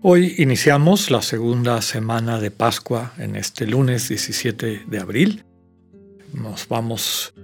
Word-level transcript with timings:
Hoy 0.00 0.36
iniciamos 0.38 1.10
la 1.10 1.22
segunda 1.22 1.82
semana 1.82 2.38
de 2.38 2.52
Pascua 2.52 3.14
en 3.18 3.34
este 3.34 3.66
lunes 3.66 4.08
17 4.08 4.84
de 4.86 4.98
abril. 5.00 5.44
Nos 6.32 6.68
vamos 6.68 7.34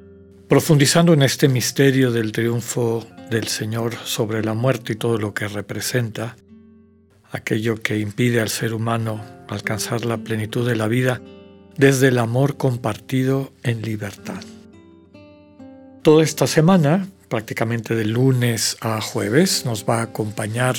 profundizando 0.49 1.13
en 1.15 1.23
este 1.23 1.49
misterio 1.49 2.13
del 2.13 2.31
triunfo 2.31 3.05
del 3.29 3.49
Señor 3.49 3.97
sobre 4.05 4.45
la 4.45 4.55
muerte 4.55 4.93
y 4.93 4.97
todo 4.97 5.19
lo 5.19 5.35
que 5.35 5.49
representa, 5.49 6.37
aquello 7.33 7.83
que 7.83 7.99
impide 7.99 8.41
al 8.41 8.51
ser 8.51 8.73
humano 8.73 9.21
alcanzar 9.49 10.05
la 10.05 10.19
plenitud 10.19 10.65
de 10.65 10.77
la 10.77 10.87
vida 10.87 11.21
desde 11.77 12.07
el 12.07 12.19
amor 12.19 12.57
compartido 12.57 13.53
en 13.65 13.83
libertad. 13.83 14.45
Toda 16.03 16.23
esta 16.23 16.47
semana, 16.47 17.09
prácticamente 17.29 17.97
de 17.97 18.05
lunes 18.05 18.77
a 18.81 19.01
jueves, 19.01 19.65
nos 19.67 19.85
va 19.85 19.99
a 19.99 20.03
acompañar 20.03 20.77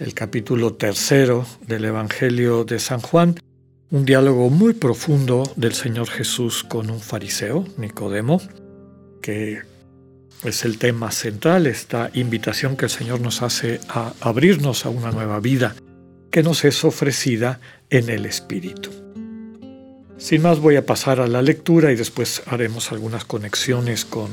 el 0.00 0.14
capítulo 0.14 0.74
tercero 0.74 1.46
del 1.66 1.84
Evangelio 1.84 2.64
de 2.64 2.78
San 2.78 3.00
Juan, 3.00 3.40
un 3.90 4.04
diálogo 4.04 4.48
muy 4.48 4.74
profundo 4.74 5.42
del 5.56 5.72
Señor 5.72 6.08
Jesús 6.08 6.62
con 6.62 6.90
un 6.90 7.00
fariseo, 7.00 7.66
Nicodemo, 7.76 8.40
que 9.20 9.62
es 10.44 10.64
el 10.64 10.78
tema 10.78 11.10
central, 11.10 11.66
esta 11.66 12.10
invitación 12.14 12.76
que 12.76 12.84
el 12.84 12.90
Señor 12.90 13.20
nos 13.20 13.42
hace 13.42 13.80
a 13.88 14.12
abrirnos 14.20 14.86
a 14.86 14.90
una 14.90 15.10
nueva 15.10 15.40
vida 15.40 15.74
que 16.30 16.42
nos 16.42 16.64
es 16.64 16.84
ofrecida 16.84 17.60
en 17.90 18.08
el 18.08 18.26
Espíritu. 18.26 18.90
Sin 20.16 20.42
más 20.42 20.60
voy 20.60 20.76
a 20.76 20.86
pasar 20.86 21.20
a 21.20 21.26
la 21.26 21.42
lectura 21.42 21.90
y 21.92 21.96
después 21.96 22.42
haremos 22.46 22.92
algunas 22.92 23.24
conexiones 23.24 24.04
con 24.04 24.28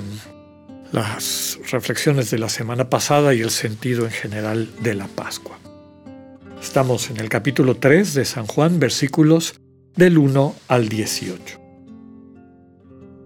las 0.92 1.59
reflexiones 1.72 2.32
de 2.32 2.39
la 2.39 2.50
semana 2.50 2.89
pasada 2.89 3.34
y 3.34 3.42
el 3.42 3.52
sentido 3.52 4.06
en 4.06 4.11
general 4.11 4.70
de 4.82 4.94
la 4.94 5.08
Pascua. 5.08 5.59
Estamos 6.66 7.11
en 7.11 7.17
el 7.17 7.30
capítulo 7.30 7.75
3 7.75 8.16
de 8.16 8.25
San 8.25 8.47
Juan, 8.47 8.80
versículos 8.80 9.53
del 9.95 10.17
1 10.17 10.55
al 10.67 10.89
18. 10.89 11.61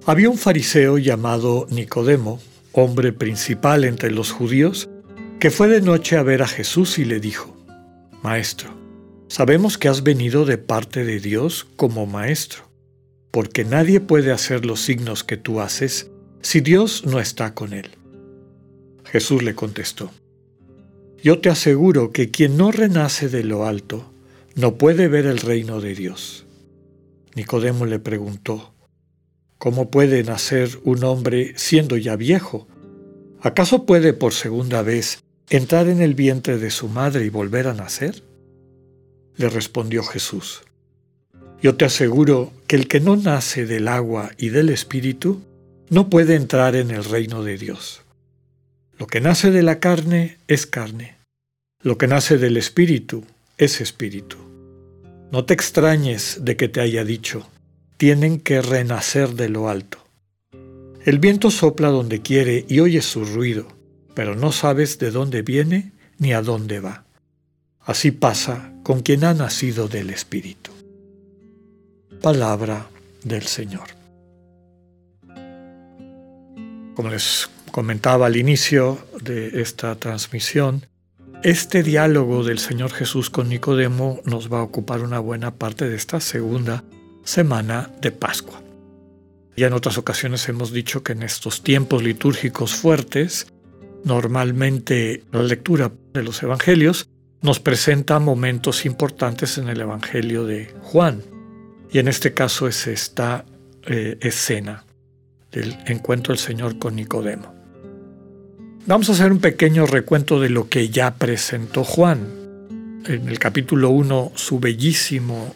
Había 0.05 0.29
un 0.29 0.37
fariseo 0.37 0.97
llamado 0.97 1.65
Nicodemo, 1.69 2.41
hombre 2.73 3.13
principal 3.13 3.85
entre 3.85 4.11
los 4.11 4.31
judíos, 4.31 4.89
que 5.39 5.51
fue 5.51 5.69
de 5.69 5.79
noche 5.79 6.17
a 6.17 6.23
ver 6.23 6.43
a 6.43 6.47
Jesús 6.47 6.99
y 6.99 7.05
le 7.05 7.21
dijo, 7.21 7.55
Maestro, 8.21 8.77
Sabemos 9.29 9.77
que 9.77 9.87
has 9.87 10.03
venido 10.03 10.43
de 10.43 10.57
parte 10.57 11.05
de 11.05 11.21
Dios 11.21 11.65
como 11.77 12.05
maestro, 12.05 12.69
porque 13.31 13.63
nadie 13.63 14.01
puede 14.01 14.33
hacer 14.33 14.65
los 14.65 14.81
signos 14.81 15.23
que 15.23 15.37
tú 15.37 15.61
haces 15.61 16.11
si 16.41 16.59
Dios 16.59 17.05
no 17.05 17.19
está 17.19 17.53
con 17.53 17.73
él. 17.73 17.91
Jesús 19.05 19.43
le 19.43 19.55
contestó, 19.55 20.11
Yo 21.23 21.39
te 21.39 21.49
aseguro 21.49 22.11
que 22.11 22.31
quien 22.31 22.55
no 22.55 22.71
renace 22.71 23.27
de 23.27 23.43
lo 23.43 23.65
alto 23.65 24.11
no 24.55 24.77
puede 24.77 25.07
ver 25.07 25.25
el 25.25 25.39
reino 25.39 25.81
de 25.81 25.93
Dios. 25.93 26.45
Nicodemo 27.35 27.85
le 27.85 27.99
preguntó, 27.99 28.73
¿Cómo 29.57 29.91
puede 29.91 30.23
nacer 30.23 30.79
un 30.83 31.03
hombre 31.03 31.53
siendo 31.57 31.97
ya 31.97 32.15
viejo? 32.15 32.67
¿Acaso 33.41 33.85
puede 33.85 34.13
por 34.13 34.33
segunda 34.33 34.81
vez 34.81 35.21
entrar 35.49 35.89
en 35.89 36.01
el 36.01 36.15
vientre 36.15 36.57
de 36.57 36.71
su 36.71 36.87
madre 36.87 37.25
y 37.25 37.29
volver 37.29 37.67
a 37.67 37.73
nacer? 37.73 38.23
le 39.35 39.49
respondió 39.49 40.03
Jesús. 40.03 40.63
Yo 41.61 41.75
te 41.75 41.85
aseguro 41.85 42.53
que 42.67 42.77
el 42.77 42.87
que 42.87 43.01
no 43.01 43.17
nace 43.17 43.65
del 43.65 43.89
agua 43.89 44.31
y 44.37 44.49
del 44.49 44.69
Espíritu 44.69 45.41
no 45.89 46.09
puede 46.09 46.35
entrar 46.35 46.75
en 46.75 46.91
el 46.91 47.03
reino 47.03 47.43
de 47.43 47.57
Dios. 47.57 48.01
Lo 48.99 49.07
que 49.07 49.21
nace 49.21 49.49
de 49.49 49.63
la 49.63 49.79
carne 49.79 50.39
es 50.49 50.67
carne, 50.67 51.15
lo 51.81 51.97
que 51.97 52.05
nace 52.05 52.37
del 52.37 52.57
Espíritu 52.57 53.23
es 53.57 53.79
Espíritu. 53.79 54.35
No 55.31 55.45
te 55.45 55.53
extrañes 55.53 56.39
de 56.41 56.57
que 56.57 56.67
te 56.67 56.81
haya 56.81 57.05
dicho, 57.05 57.47
tienen 57.95 58.41
que 58.41 58.61
renacer 58.61 59.35
de 59.35 59.47
lo 59.47 59.69
alto. 59.69 59.99
El 61.05 61.19
viento 61.19 61.49
sopla 61.49 61.87
donde 61.87 62.21
quiere 62.21 62.65
y 62.67 62.81
oyes 62.81 63.05
su 63.05 63.23
ruido, 63.23 63.69
pero 64.15 64.35
no 64.35 64.51
sabes 64.51 64.99
de 64.99 65.11
dónde 65.11 65.43
viene 65.43 65.93
ni 66.17 66.33
a 66.33 66.41
dónde 66.41 66.81
va. 66.81 67.05
Así 67.79 68.11
pasa 68.11 68.73
con 68.83 68.99
quien 68.99 69.23
ha 69.23 69.33
nacido 69.33 69.87
del 69.87 70.09
Espíritu. 70.09 70.71
Palabra 72.21 72.89
del 73.23 73.43
Señor. 73.43 73.87
Como 76.95 77.09
les 77.09 77.49
comentaba 77.71 78.27
al 78.27 78.35
inicio 78.35 78.99
de 79.21 79.61
esta 79.61 79.95
transmisión, 79.95 80.85
este 81.43 81.83
diálogo 81.83 82.43
del 82.43 82.59
Señor 82.59 82.91
Jesús 82.91 83.29
con 83.29 83.47
Nicodemo 83.47 84.19
nos 84.25 84.51
va 84.51 84.59
a 84.59 84.63
ocupar 84.63 85.01
una 85.01 85.19
buena 85.19 85.55
parte 85.55 85.87
de 85.87 85.95
esta 85.95 86.19
segunda 86.19 86.83
semana 87.23 87.91
de 88.01 88.11
Pascua. 88.11 88.61
Ya 89.55 89.67
en 89.67 89.73
otras 89.73 89.97
ocasiones 89.97 90.47
hemos 90.49 90.71
dicho 90.71 91.01
que 91.03 91.13
en 91.13 91.23
estos 91.23 91.63
tiempos 91.63 92.03
litúrgicos 92.03 92.75
fuertes, 92.75 93.47
normalmente 94.03 95.23
la 95.31 95.43
lectura 95.43 95.91
de 96.13 96.23
los 96.23 96.43
evangelios 96.43 97.07
nos 97.41 97.59
presenta 97.59 98.19
momentos 98.19 98.85
importantes 98.85 99.57
en 99.57 99.69
el 99.69 99.81
Evangelio 99.81 100.45
de 100.45 100.73
Juan. 100.81 101.21
Y 101.91 101.99
en 101.99 102.07
este 102.07 102.33
caso 102.33 102.67
es 102.67 102.87
esta 102.87 103.45
eh, 103.85 104.17
escena 104.21 104.85
del 105.51 105.77
encuentro 105.85 106.33
del 106.33 106.39
Señor 106.39 106.79
con 106.79 106.95
Nicodemo. 106.95 107.58
Vamos 108.89 109.07
a 109.07 109.11
hacer 109.11 109.31
un 109.31 109.37
pequeño 109.37 109.85
recuento 109.85 110.39
de 110.39 110.49
lo 110.49 110.67
que 110.67 110.89
ya 110.89 111.13
presentó 111.13 111.83
Juan. 111.83 112.25
En 113.05 113.29
el 113.29 113.37
capítulo 113.37 113.91
1, 113.91 114.31
su 114.33 114.59
bellísimo 114.59 115.55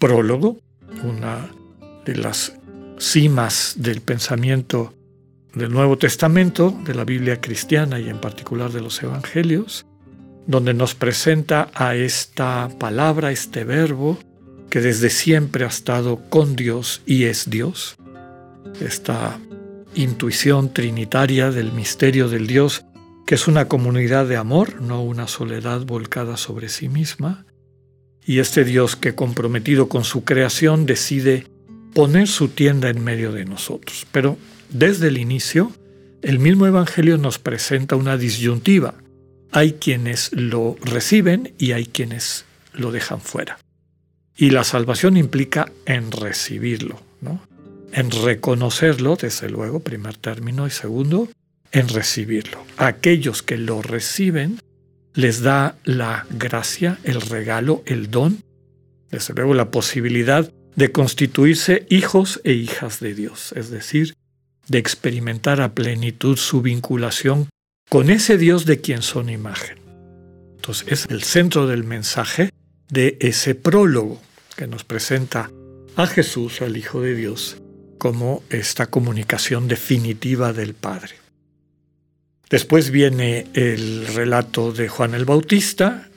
prólogo, 0.00 0.58
una 1.04 1.50
de 2.04 2.16
las 2.16 2.56
cimas 2.98 3.74
del 3.76 4.00
pensamiento 4.00 4.92
del 5.54 5.70
Nuevo 5.70 5.98
Testamento, 5.98 6.76
de 6.84 6.96
la 6.96 7.04
Biblia 7.04 7.40
cristiana 7.40 8.00
y 8.00 8.08
en 8.08 8.20
particular 8.20 8.72
de 8.72 8.80
los 8.80 9.00
Evangelios, 9.04 9.86
donde 10.48 10.74
nos 10.74 10.96
presenta 10.96 11.70
a 11.74 11.94
esta 11.94 12.68
palabra, 12.76 13.30
este 13.30 13.62
verbo, 13.62 14.18
que 14.68 14.80
desde 14.80 15.10
siempre 15.10 15.64
ha 15.64 15.68
estado 15.68 16.28
con 16.28 16.56
Dios 16.56 17.02
y 17.06 17.26
es 17.26 17.48
Dios, 17.48 17.94
esta 18.80 19.38
intuición 19.94 20.72
trinitaria 20.72 21.50
del 21.50 21.72
misterio 21.72 22.28
del 22.28 22.46
Dios, 22.46 22.84
que 23.26 23.34
es 23.34 23.48
una 23.48 23.68
comunidad 23.68 24.26
de 24.26 24.36
amor, 24.36 24.80
no 24.80 25.02
una 25.02 25.28
soledad 25.28 25.84
volcada 25.84 26.36
sobre 26.36 26.68
sí 26.68 26.88
misma, 26.88 27.46
y 28.24 28.40
este 28.40 28.64
Dios 28.64 28.96
que 28.96 29.14
comprometido 29.14 29.88
con 29.88 30.04
su 30.04 30.24
creación 30.24 30.86
decide 30.86 31.46
poner 31.94 32.28
su 32.28 32.48
tienda 32.48 32.90
en 32.90 33.02
medio 33.02 33.32
de 33.32 33.44
nosotros. 33.44 34.06
Pero 34.12 34.36
desde 34.68 35.08
el 35.08 35.18
inicio, 35.18 35.72
el 36.22 36.38
mismo 36.38 36.66
Evangelio 36.66 37.16
nos 37.16 37.38
presenta 37.38 37.96
una 37.96 38.16
disyuntiva 38.16 38.94
hay 39.52 39.74
quienes 39.74 40.30
lo 40.32 40.76
reciben 40.82 41.54
y 41.58 41.72
hay 41.72 41.86
quienes 41.86 42.44
lo 42.72 42.92
dejan 42.92 43.20
fuera. 43.20 43.58
Y 44.36 44.50
la 44.50 44.64
salvación 44.64 45.16
implica 45.16 45.72
en 45.86 46.12
recibirlo, 46.12 47.00
¿no? 47.20 47.40
En 47.92 48.10
reconocerlo, 48.10 49.16
desde 49.16 49.48
luego, 49.48 49.80
primer 49.80 50.16
término, 50.16 50.66
y 50.66 50.70
segundo, 50.70 51.28
en 51.72 51.88
recibirlo. 51.88 52.64
aquellos 52.76 53.42
que 53.42 53.58
lo 53.58 53.82
reciben 53.82 54.60
les 55.14 55.42
da 55.42 55.76
la 55.84 56.26
gracia, 56.30 56.98
el 57.02 57.20
regalo, 57.20 57.82
el 57.86 58.10
don, 58.10 58.42
desde 59.10 59.34
luego 59.34 59.54
la 59.54 59.70
posibilidad 59.70 60.50
de 60.76 60.92
constituirse 60.92 61.86
hijos 61.90 62.40
e 62.44 62.52
hijas 62.52 63.00
de 63.00 63.14
Dios, 63.14 63.52
es 63.56 63.70
decir, 63.70 64.14
de 64.68 64.78
experimentar 64.78 65.60
a 65.60 65.74
plenitud 65.74 66.36
su 66.36 66.62
vinculación 66.62 67.48
con 67.88 68.10
ese 68.10 68.38
Dios 68.38 68.64
de 68.64 68.80
quien 68.80 69.02
son 69.02 69.28
imagen. 69.28 69.78
Entonces 70.56 70.86
es 70.88 71.06
el 71.10 71.22
centro 71.22 71.66
del 71.66 71.84
mensaje 71.84 72.50
de 72.90 73.16
ese 73.20 73.54
prólogo 73.54 74.20
que 74.56 74.66
nos 74.66 74.84
presenta 74.84 75.50
a 75.96 76.06
Jesús, 76.06 76.62
al 76.62 76.76
Hijo 76.76 77.00
de 77.00 77.14
Dios, 77.14 77.56
como 77.98 78.42
esta 78.50 78.86
comunicación 78.86 79.68
definitiva 79.68 80.52
del 80.52 80.74
Padre. 80.74 81.16
Después 82.48 82.90
viene 82.90 83.46
el 83.52 84.06
relato 84.06 84.72
de 84.72 84.88
Juan 84.88 85.14
el 85.14 85.26
Bautista, 85.26 86.08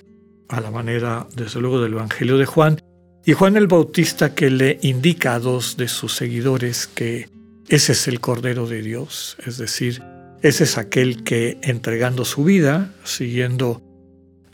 a 0.48 0.62
la 0.62 0.72
manera, 0.72 1.28
desde 1.36 1.60
luego, 1.60 1.82
del 1.82 1.94
Evangelio 1.94 2.38
de 2.38 2.46
Juan, 2.46 2.82
Y 3.24 3.34
Juan 3.34 3.56
el 3.56 3.68
Bautista 3.68 4.34
que 4.34 4.50
le 4.50 4.80
indica 4.82 5.36
a 5.36 5.40
dos 5.40 5.78
de 5.78 5.88
sus 5.88 6.16
seguidores 6.16 6.88
que 6.88 7.30
ese 7.70 7.92
es 7.92 8.08
el 8.08 8.20
Cordero 8.20 8.68
de 8.68 8.82
Dios, 8.82 9.38
es 9.46 9.58
decir, 9.58 10.02
ese 10.42 10.64
es 10.64 10.80
aquel 10.80 11.24
que 11.24 11.60
entregando 11.62 12.26
su 12.26 12.44
vida, 12.44 12.92
siguiendo 13.04 13.82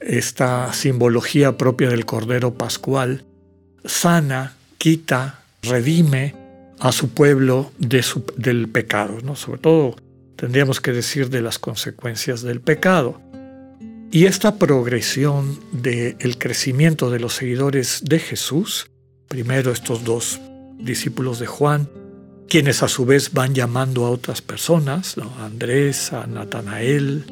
esta 0.01 0.73
simbología 0.73 1.57
propia 1.57 1.89
del 1.89 2.05
Cordero 2.05 2.55
Pascual, 2.55 3.23
sana, 3.85 4.57
quita, 4.77 5.43
redime 5.63 6.35
a 6.79 6.91
su 6.91 7.09
pueblo 7.09 7.71
de 7.77 8.03
del 8.37 8.69
pecado, 8.69 9.19
¿no? 9.23 9.35
sobre 9.35 9.59
todo 9.59 9.95
tendríamos 10.35 10.79
que 10.79 10.91
decir 10.91 11.29
de 11.29 11.41
las 11.41 11.59
consecuencias 11.59 12.41
del 12.41 12.61
pecado. 12.61 13.19
Y 14.11 14.25
esta 14.25 14.55
progresión 14.55 15.59
del 15.73 16.37
crecimiento 16.37 17.09
de 17.09 17.19
los 17.19 17.33
seguidores 17.33 18.03
de 18.05 18.19
Jesús, 18.19 18.89
primero 19.27 19.71
estos 19.71 20.05
dos 20.05 20.39
discípulos 20.79 21.39
de 21.39 21.47
Juan, 21.47 21.89
quienes 22.47 22.83
a 22.83 22.87
su 22.87 23.05
vez 23.05 23.33
van 23.33 23.53
llamando 23.53 24.05
a 24.05 24.11
otras 24.11 24.41
personas, 24.41 25.17
a 25.17 25.45
Andrés, 25.45 26.13
a 26.13 26.25
Natanael, 26.25 27.25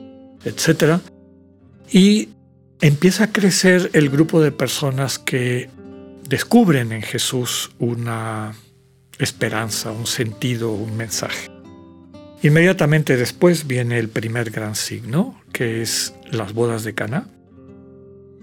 etc. 0.44 1.00
Y 1.90 2.30
empieza 2.82 3.26
a 3.26 3.32
crecer 3.32 3.90
el 3.94 4.10
grupo 4.10 4.42
de 4.42 4.52
personas 4.52 5.18
que 5.18 5.70
descubren 6.28 6.92
en 6.92 7.04
Jesús 7.04 7.72
una 7.80 8.54
esperanza, 9.20 9.92
un 9.92 10.08
sentido, 10.08 10.72
un 10.72 10.98
mensaje. 10.98 11.50
Inmediatamente 12.42 13.18
después 13.18 13.66
viene 13.66 13.98
el 13.98 14.10
primer 14.10 14.52
gran 14.52 14.76
signo, 14.76 15.42
que 15.52 15.82
es 15.82 16.14
las 16.32 16.54
bodas 16.54 16.84
de 16.84 16.94
Cana, 16.94 17.28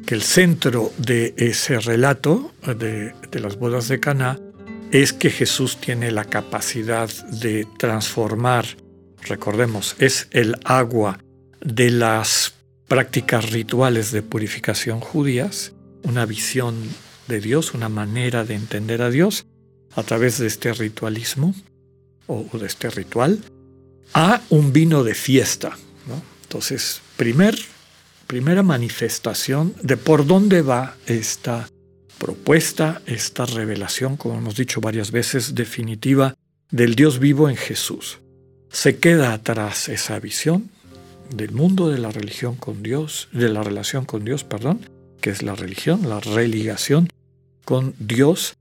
que 0.07 0.15
el 0.15 0.23
centro 0.23 0.93
de 0.99 1.35
ese 1.37 1.79
relato 1.79 2.53
de, 2.67 3.15
de 3.31 3.41
las 3.41 3.57
bodas 3.57 3.89
de 3.89 4.01
Cana 4.01 4.41
es 4.91 5.13
que 5.13 5.31
Jesús 5.31 5.79
tiene 5.79 6.11
la 6.11 6.25
capacidad 6.25 7.09
de 7.29 7.67
transformar, 7.79 8.67
recordemos, 9.23 9.95
es 9.99 10.29
el 10.33 10.57
agua 10.65 11.19
de 11.61 11.91
las 11.91 12.55
prácticas 12.89 13.51
rituales 13.53 14.11
de 14.11 14.23
purificación 14.23 15.01
judías, 15.01 15.73
una 16.03 16.27
visión 16.27 16.75
de 17.29 17.41
Dios, 17.41 17.73
una 17.73 17.89
manera 17.89 18.45
de 18.45 18.55
entender 18.55 19.01
a 19.01 19.11
Dios 19.11 19.47
a 19.95 20.03
través 20.03 20.39
de 20.39 20.47
este 20.47 20.73
ritualismo 20.73 21.55
o, 22.27 22.47
de 22.59 22.67
este 22.67 22.91
ritual, 22.91 23.41
a 24.15 24.41
un 24.51 24.73
vino 24.73 25.05
de 25.05 25.15
fiesta. 25.15 25.77
Entonces, 26.43 27.01
primer, 27.17 27.57
primera 28.27 28.63
manifestación 28.63 29.75
de 29.83 29.97
por 29.97 30.27
dónde 30.27 30.61
va 30.61 30.97
esta 31.07 31.69
propuesta, 32.19 33.01
esta 33.07 33.47
revelación, 33.47 34.17
como 34.17 34.37
hemos 34.37 34.55
dicho 34.55 34.81
varias 34.81 35.11
veces, 35.11 35.55
definitiva 35.55 36.35
del 36.71 36.95
Dios 36.95 37.19
vivo 37.19 37.49
en 37.49 37.57
Jesús. 37.57 38.21
Se 38.71 38.99
queda 38.99 39.33
atrás 39.33 39.89
esa 39.89 40.19
visión 40.21 40.71
del 41.35 41.53
mundo 41.53 41.89
de 41.89 41.99
la 41.99 42.11
religión 42.11 42.57
con 42.57 42.83
Dios, 42.83 43.29
de 43.33 43.49
la 43.49 43.63
relación 43.63 44.05
con 44.05 44.25
Dios, 44.25 44.45
perdón, 44.45 44.81
que 45.21 45.31
es 45.31 45.43
la 45.43 45.55
religión, 45.55 46.09
la 46.09 46.21
religación 46.21 47.09
con 47.65 47.95
Dios, 47.99 48.55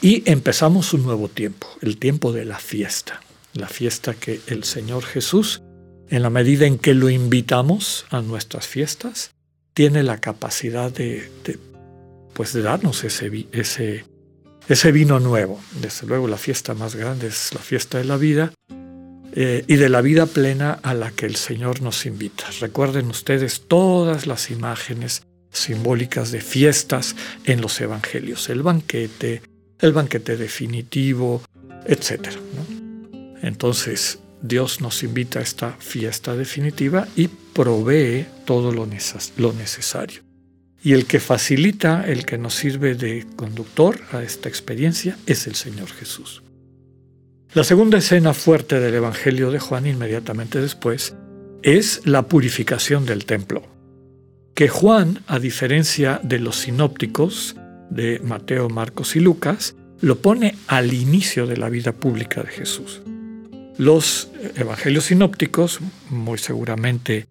y 0.00 0.28
empezamos 0.30 0.94
un 0.94 1.02
nuevo 1.02 1.28
tiempo, 1.28 1.66
el 1.82 1.98
tiempo 1.98 2.32
de 2.32 2.44
la 2.44 2.58
fiesta, 2.58 3.20
la 3.54 3.68
fiesta 3.68 4.14
que 4.14 4.40
el 4.46 4.64
Señor 4.64 5.04
Jesús, 5.04 5.62
en 6.08 6.22
la 6.22 6.30
medida 6.30 6.66
en 6.66 6.78
que 6.78 6.94
lo 6.94 7.10
invitamos 7.10 8.06
a 8.10 8.22
nuestras 8.22 8.66
fiestas, 8.66 9.32
tiene 9.74 10.02
la 10.02 10.20
capacidad 10.20 10.92
de, 10.92 11.30
de 11.44 11.58
pues 12.38 12.52
de 12.52 12.62
darnos 12.62 13.02
ese, 13.02 13.48
ese, 14.68 14.92
vino 14.92 15.18
nuevo. 15.18 15.60
Desde 15.80 16.06
luego 16.06 16.28
la 16.28 16.36
fiesta 16.36 16.72
más 16.72 16.94
grande 16.94 17.26
es 17.26 17.52
la 17.52 17.60
fiesta 17.60 17.98
de 17.98 18.04
la 18.04 18.16
vida 18.16 18.52
eh, 19.34 19.64
y 19.66 19.74
de 19.74 19.88
la 19.88 20.00
vida 20.02 20.26
plena 20.26 20.78
a 20.84 20.94
la 20.94 21.10
que 21.10 21.26
el 21.26 21.34
Señor 21.34 21.82
nos 21.82 22.06
invita. 22.06 22.44
Recuerden 22.60 23.08
ustedes 23.08 23.62
todas 23.66 24.28
las 24.28 24.52
imágenes 24.52 25.22
simbólicas 25.50 26.30
de 26.30 26.40
fiestas 26.40 27.16
en 27.44 27.60
los 27.60 27.80
evangelios, 27.80 28.48
el 28.50 28.62
banquete, 28.62 29.42
el 29.80 29.92
banquete 29.92 30.36
definitivo, 30.36 31.42
etc. 31.86 32.28
Entonces 33.42 34.18
Dios 34.42 34.80
nos 34.80 35.02
invita 35.02 35.38
a 35.38 35.42
esta 35.42 35.72
fiesta 35.72 36.36
definitiva 36.36 37.06
y 37.16 37.28
provee 37.28 38.26
todo 38.44 38.72
lo 38.72 38.86
necesario 38.86 40.28
y 40.82 40.92
el 40.92 41.06
que 41.06 41.20
facilita, 41.20 42.04
el 42.06 42.24
que 42.24 42.38
nos 42.38 42.54
sirve 42.54 42.94
de 42.94 43.26
conductor 43.36 44.00
a 44.12 44.22
esta 44.22 44.48
experiencia 44.48 45.18
es 45.26 45.46
el 45.46 45.54
Señor 45.54 45.88
Jesús. 45.88 46.42
La 47.54 47.64
segunda 47.64 47.98
escena 47.98 48.34
fuerte 48.34 48.78
del 48.78 48.94
Evangelio 48.94 49.50
de 49.50 49.58
Juan 49.58 49.86
inmediatamente 49.86 50.60
después 50.60 51.14
es 51.62 52.02
la 52.04 52.28
purificación 52.28 53.06
del 53.06 53.24
templo, 53.24 53.62
que 54.54 54.68
Juan, 54.68 55.22
a 55.26 55.38
diferencia 55.38 56.20
de 56.22 56.38
los 56.38 56.56
sinópticos 56.56 57.56
de 57.90 58.20
Mateo, 58.20 58.68
Marcos 58.68 59.16
y 59.16 59.20
Lucas, 59.20 59.76
lo 60.00 60.18
pone 60.18 60.54
al 60.66 60.92
inicio 60.92 61.46
de 61.46 61.56
la 61.56 61.68
vida 61.68 61.92
pública 61.92 62.42
de 62.42 62.48
Jesús. 62.48 63.02
Los 63.76 64.28
evangelios 64.56 65.04
sinópticos, 65.04 65.80
muy 66.10 66.38
seguramente 66.38 67.26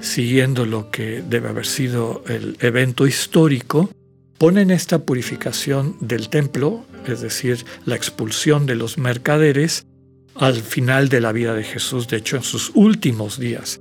siguiendo 0.00 0.66
lo 0.66 0.90
que 0.90 1.22
debe 1.22 1.48
haber 1.48 1.66
sido 1.66 2.24
el 2.28 2.56
evento 2.60 3.06
histórico, 3.06 3.90
ponen 4.38 4.70
esta 4.70 4.98
purificación 4.98 5.96
del 6.00 6.28
templo, 6.28 6.84
es 7.06 7.20
decir, 7.20 7.64
la 7.84 7.94
expulsión 7.94 8.66
de 8.66 8.74
los 8.74 8.98
mercaderes, 8.98 9.86
al 10.34 10.56
final 10.56 11.08
de 11.08 11.20
la 11.20 11.32
vida 11.32 11.54
de 11.54 11.62
Jesús, 11.62 12.08
de 12.08 12.16
hecho 12.16 12.36
en 12.36 12.42
sus 12.42 12.72
últimos 12.74 13.38
días, 13.38 13.80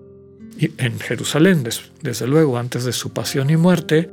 en 0.59 0.99
Jerusalén, 0.99 1.63
desde 2.01 2.27
luego 2.27 2.57
antes 2.57 2.83
de 2.83 2.91
su 2.91 3.11
pasión 3.13 3.49
y 3.49 3.57
muerte, 3.57 4.11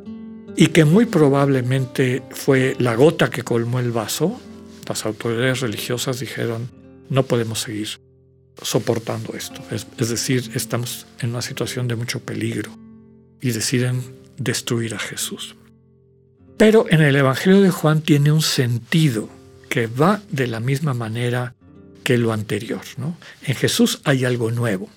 y 0.60 0.66
que 0.66 0.84
muy 0.84 1.06
probablemente 1.06 2.20
fue 2.31 2.75
la 2.81 2.96
gota 2.96 3.31
que 3.31 3.44
colmó 3.44 3.78
el 3.78 3.93
vaso. 3.93 4.40
Las 4.88 5.06
autoridades 5.06 5.60
religiosas 5.60 6.19
dijeron, 6.19 6.69
no 7.10 7.22
podemos 7.22 7.60
seguir 7.60 8.00
soportando 8.60 9.34
esto. 9.34 9.62
Es, 9.70 9.87
decir, 9.96 10.50
estamos 10.55 11.06
en 11.20 11.31
una 11.31 11.43
situación 11.43 11.87
de 11.87 11.94
mucho 11.94 12.19
peligro 12.19 12.76
y 13.40 13.52
deciden 13.52 14.02
destruir 14.37 14.96
a 14.96 14.99
Jesús. 14.99 15.55
Pero 16.56 16.87
en 16.90 17.02
el 17.02 17.14
Evangelio 17.14 17.60
de 17.60 17.70
Juan 17.70 18.02
tiene 18.02 18.32
un 18.32 18.43
sentido 18.43 19.28
que 19.69 19.86
va 19.86 20.22
de 20.29 20.48
la 20.48 20.58
misma 20.58 20.93
manera 20.93 21.55
que 22.03 22.19
lo 22.19 22.32
anterior. 22.32 22.82
¿no? 22.96 23.17
En 23.43 23.55
Jesús 23.55 24.00
hay 24.03 24.24
algo 24.24 24.50
nuevo, 24.50 24.91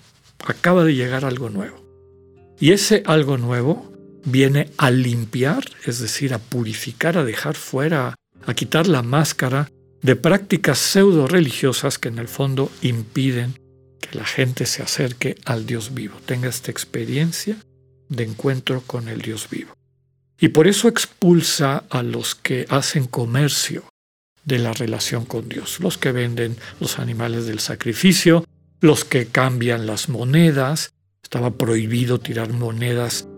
acaba 0.44 0.82
de 0.82 0.96
llegar 0.96 1.24
algo 1.24 1.50
nuevo. 1.50 1.80
Y 2.58 2.72
ese 2.72 3.04
algo 3.06 3.38
nuevo 3.38 3.91
viene 4.24 4.70
a 4.76 4.90
limpiar, 4.90 5.64
es 5.84 5.98
decir, 5.98 6.34
a 6.34 6.38
purificar, 6.38 7.18
a 7.18 7.24
dejar 7.24 7.54
fuera, 7.54 8.14
a 8.46 8.54
quitar 8.54 8.86
la 8.86 9.02
máscara 9.02 9.68
de 10.00 10.16
prácticas 10.16 10.78
pseudo 10.78 11.28
religiosas 11.28 11.98
que 11.98 12.08
en 12.08 12.18
el 12.18 12.28
fondo 12.28 12.70
impiden 12.82 13.54
que 14.00 14.18
la 14.18 14.24
gente 14.24 14.66
se 14.66 14.82
acerque 14.82 15.36
al 15.44 15.64
Dios 15.64 15.94
vivo, 15.94 16.18
tenga 16.26 16.48
esta 16.48 16.70
experiencia 16.70 17.56
de 18.08 18.24
encuentro 18.24 18.82
con 18.86 19.08
el 19.08 19.22
Dios 19.22 19.48
vivo. 19.50 19.72
Y 20.38 20.48
por 20.48 20.66
eso 20.66 20.88
expulsa 20.88 21.84
a 21.88 22.02
los 22.02 22.34
que 22.34 22.66
hacen 22.68 23.06
comercio 23.06 23.84
de 24.44 24.58
la 24.58 24.72
relación 24.72 25.24
con 25.24 25.48
Dios, 25.48 25.78
los 25.78 25.98
que 25.98 26.10
venden 26.10 26.56
los 26.80 26.98
animales 26.98 27.46
del 27.46 27.60
sacrificio, 27.60 28.44
los 28.80 29.04
que 29.04 29.26
cambian 29.26 29.86
las 29.86 30.08
monedas, 30.08 30.92
estaba 31.22 31.52
prohibido 31.52 32.18
tirar 32.18 32.52
monedas 32.52 33.28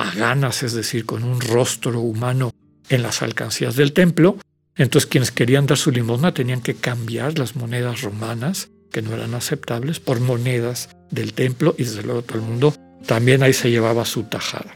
paganas, 0.00 0.62
es 0.62 0.72
decir, 0.72 1.04
con 1.04 1.24
un 1.24 1.42
rostro 1.42 2.00
humano 2.00 2.54
en 2.88 3.02
las 3.02 3.20
alcancías 3.20 3.76
del 3.76 3.92
templo, 3.92 4.38
entonces 4.74 5.06
quienes 5.06 5.30
querían 5.30 5.66
dar 5.66 5.76
su 5.76 5.90
limosna 5.90 6.32
tenían 6.32 6.62
que 6.62 6.74
cambiar 6.74 7.38
las 7.38 7.54
monedas 7.54 8.00
romanas, 8.00 8.70
que 8.90 9.02
no 9.02 9.12
eran 9.12 9.34
aceptables, 9.34 10.00
por 10.00 10.18
monedas 10.20 10.88
del 11.10 11.34
templo 11.34 11.74
y 11.76 11.84
desde 11.84 12.02
luego 12.02 12.22
todo 12.22 12.38
el 12.38 12.44
mundo 12.44 12.74
también 13.04 13.42
ahí 13.42 13.52
se 13.52 13.70
llevaba 13.70 14.06
su 14.06 14.22
tajada. 14.22 14.74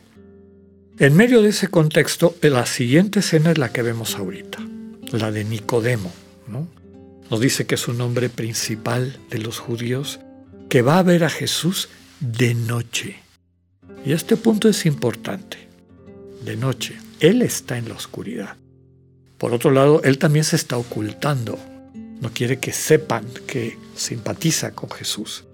En 0.98 1.16
medio 1.16 1.40
de 1.40 1.48
ese 1.48 1.68
contexto, 1.68 2.36
la 2.42 2.66
siguiente 2.66 3.20
escena 3.20 3.52
es 3.52 3.56
la 3.56 3.72
que 3.72 3.80
vemos 3.80 4.16
ahorita, 4.16 4.58
la 5.10 5.32
de 5.32 5.44
Nicodemo. 5.44 6.12
Nos 7.30 7.40
dice 7.40 7.64
que 7.66 7.76
es 7.76 7.88
un 7.88 7.98
hombre 8.02 8.28
principal 8.28 9.18
de 9.30 9.38
los 9.38 9.58
judíos 9.58 10.20
que 10.68 10.82
va 10.82 10.98
a 10.98 11.02
ver 11.02 11.24
a 11.24 11.30
Jesús 11.30 11.88
de 12.20 12.52
noche. 12.52 13.23
Y 14.04 14.12
este 14.12 14.36
punto 14.36 14.68
es 14.68 14.84
importante. 14.86 15.56
De 16.44 16.56
noche. 16.56 16.96
Él 17.20 17.40
está 17.42 17.78
en 17.78 17.88
la 17.88 17.94
oscuridad. 17.94 18.56
Por 19.38 19.54
otro 19.54 19.70
lado, 19.70 20.02
él 20.02 20.18
también 20.18 20.44
se 20.44 20.56
está 20.56 20.76
ocultando. 20.76 21.58
No 22.20 22.30
quiere 22.32 22.58
que 22.58 22.72
sepan 22.72 23.24
que 23.46 23.78
simpatiza 23.94 24.72
con 24.72 24.90
Jesús. 24.90 25.44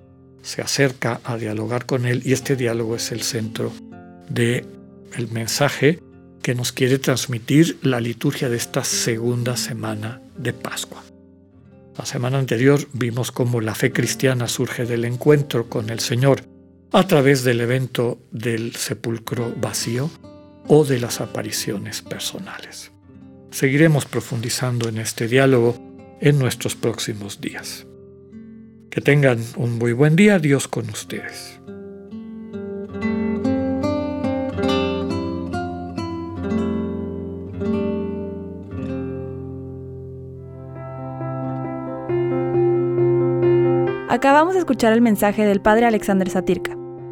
Se 0.43 0.63
acerca 0.63 1.21
a 1.23 1.37
dialogar 1.37 1.87
con 1.87 2.07
él 2.07 2.23
y 2.25 2.33
este 2.33 2.57
diálogo 2.57 2.97
es 2.97 3.13
el 3.13 3.23
centro 3.23 3.73
del 4.29 4.67
el 5.17 5.29
mensaje 5.31 6.01
que 6.43 6.55
nos 6.55 6.73
quiere 6.73 6.99
transmitir 6.99 7.79
la 7.83 8.01
liturgia 8.01 8.49
de 8.49 8.57
esta 8.57 8.83
segunda 8.85 9.57
semana 9.57 10.21
de 10.37 10.53
Pascua. 10.53 11.03
La 11.99 12.07
semana 12.07 12.39
anterior 12.39 12.81
vimos 12.93 13.31
cómo 13.31 13.61
la 13.61 13.75
fe 13.75 13.93
cristiana 13.93 14.49
surge 14.49 14.87
del 14.87 15.05
encuentro 15.05 15.69
con 15.69 15.91
el 15.91 16.01
Señor 16.01 16.50
a 16.93 17.07
través 17.07 17.45
del 17.45 17.61
evento 17.61 18.19
del 18.33 18.75
sepulcro 18.75 19.55
vacío 19.57 20.11
o 20.67 20.85
de 20.85 20.99
las 20.99 21.21
apariciones 21.21 22.03
personales. 22.03 22.93
Seguiremos 23.51 24.05
profundizando 24.07 24.89
en 24.89 24.99
este 24.99 25.29
diálogo 25.29 25.77
en 26.21 26.39
nuestros 26.39 26.75
próximos 26.75 27.41
días. 27.41 27.87
Que 28.91 29.01
tengan 29.01 29.43
un 29.57 29.79
muy 29.79 29.93
buen 29.93 30.17
día, 30.17 30.39
Dios 30.39 30.67
con 30.67 30.89
ustedes. 30.91 31.61
Acabamos 44.09 44.55
de 44.55 44.59
escuchar 44.59 44.93
el 44.93 45.01
mensaje 45.01 45.45
del 45.45 45.61
Padre 45.61 45.87
Alexander 45.87 46.29
Satirka. 46.29 46.80